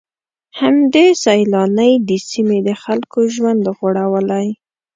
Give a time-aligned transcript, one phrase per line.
[0.59, 4.47] همدې سيلانۍ د سيمې د خلکو ژوند غوړولی.